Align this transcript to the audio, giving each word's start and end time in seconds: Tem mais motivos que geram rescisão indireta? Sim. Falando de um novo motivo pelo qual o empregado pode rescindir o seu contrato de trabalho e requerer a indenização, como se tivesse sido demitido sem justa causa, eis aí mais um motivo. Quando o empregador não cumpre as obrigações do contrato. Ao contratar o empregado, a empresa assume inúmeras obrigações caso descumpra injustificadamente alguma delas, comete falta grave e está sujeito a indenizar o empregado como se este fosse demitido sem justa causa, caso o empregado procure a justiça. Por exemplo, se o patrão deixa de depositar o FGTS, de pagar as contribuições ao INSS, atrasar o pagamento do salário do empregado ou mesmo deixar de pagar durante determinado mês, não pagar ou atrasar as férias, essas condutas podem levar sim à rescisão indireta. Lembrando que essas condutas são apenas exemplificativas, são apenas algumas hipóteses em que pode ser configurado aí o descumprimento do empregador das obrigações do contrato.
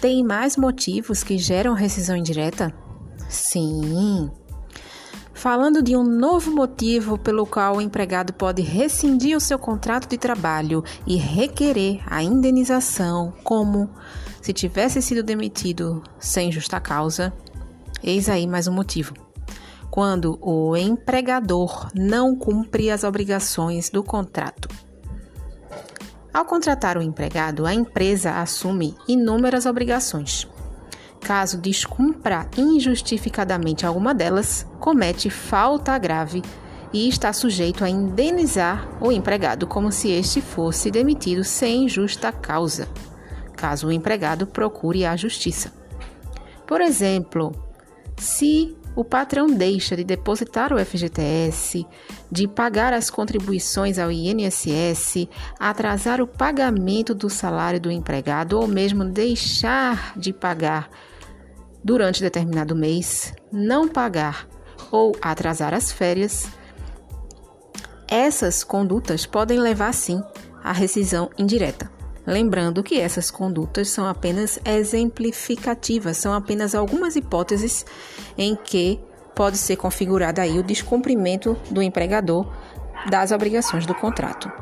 Tem 0.00 0.22
mais 0.22 0.56
motivos 0.56 1.24
que 1.24 1.36
geram 1.36 1.74
rescisão 1.74 2.16
indireta? 2.16 2.72
Sim. 3.28 4.30
Falando 5.34 5.82
de 5.82 5.96
um 5.96 6.04
novo 6.04 6.52
motivo 6.52 7.18
pelo 7.18 7.44
qual 7.44 7.76
o 7.76 7.80
empregado 7.80 8.32
pode 8.32 8.62
rescindir 8.62 9.36
o 9.36 9.40
seu 9.40 9.58
contrato 9.58 10.08
de 10.08 10.16
trabalho 10.16 10.84
e 11.06 11.16
requerer 11.16 12.00
a 12.06 12.22
indenização, 12.22 13.32
como 13.42 13.90
se 14.40 14.52
tivesse 14.52 15.02
sido 15.02 15.22
demitido 15.22 16.02
sem 16.18 16.50
justa 16.52 16.78
causa, 16.78 17.32
eis 18.02 18.28
aí 18.28 18.46
mais 18.46 18.68
um 18.68 18.72
motivo. 18.72 19.14
Quando 19.90 20.38
o 20.40 20.76
empregador 20.76 21.88
não 21.92 22.36
cumpre 22.36 22.90
as 22.90 23.02
obrigações 23.02 23.90
do 23.90 24.02
contrato. 24.02 24.68
Ao 26.38 26.44
contratar 26.44 26.96
o 26.96 27.02
empregado, 27.02 27.66
a 27.66 27.74
empresa 27.74 28.40
assume 28.40 28.94
inúmeras 29.08 29.66
obrigações 29.66 30.46
caso 31.20 31.58
descumpra 31.58 32.48
injustificadamente 32.56 33.84
alguma 33.84 34.14
delas, 34.14 34.64
comete 34.78 35.28
falta 35.28 35.98
grave 35.98 36.42
e 36.92 37.08
está 37.08 37.32
sujeito 37.32 37.82
a 37.82 37.90
indenizar 37.90 38.88
o 39.00 39.10
empregado 39.10 39.66
como 39.66 39.90
se 39.90 40.12
este 40.12 40.40
fosse 40.40 40.92
demitido 40.92 41.42
sem 41.42 41.88
justa 41.88 42.30
causa, 42.30 42.86
caso 43.56 43.88
o 43.88 43.92
empregado 43.92 44.46
procure 44.46 45.04
a 45.04 45.16
justiça. 45.16 45.72
Por 46.64 46.80
exemplo, 46.80 47.52
se 48.18 48.76
o 48.96 49.04
patrão 49.04 49.46
deixa 49.46 49.96
de 49.96 50.02
depositar 50.02 50.72
o 50.72 50.84
FGTS, 50.84 51.86
de 52.30 52.48
pagar 52.48 52.92
as 52.92 53.08
contribuições 53.08 53.98
ao 53.98 54.10
INSS, 54.10 55.28
atrasar 55.58 56.20
o 56.20 56.26
pagamento 56.26 57.14
do 57.14 57.30
salário 57.30 57.80
do 57.80 57.92
empregado 57.92 58.58
ou 58.58 58.66
mesmo 58.66 59.04
deixar 59.04 60.12
de 60.16 60.32
pagar 60.32 60.90
durante 61.82 62.20
determinado 62.20 62.74
mês, 62.74 63.32
não 63.52 63.86
pagar 63.86 64.48
ou 64.90 65.14
atrasar 65.22 65.74
as 65.74 65.92
férias, 65.92 66.48
essas 68.08 68.64
condutas 68.64 69.26
podem 69.26 69.60
levar 69.60 69.92
sim 69.94 70.22
à 70.62 70.72
rescisão 70.72 71.30
indireta. 71.38 71.97
Lembrando 72.28 72.82
que 72.82 73.00
essas 73.00 73.30
condutas 73.30 73.88
são 73.88 74.06
apenas 74.06 74.60
exemplificativas, 74.62 76.18
são 76.18 76.34
apenas 76.34 76.74
algumas 76.74 77.16
hipóteses 77.16 77.86
em 78.36 78.54
que 78.54 79.00
pode 79.34 79.56
ser 79.56 79.76
configurado 79.76 80.38
aí 80.38 80.58
o 80.58 80.62
descumprimento 80.62 81.56
do 81.70 81.80
empregador 81.80 82.46
das 83.08 83.32
obrigações 83.32 83.86
do 83.86 83.94
contrato. 83.94 84.52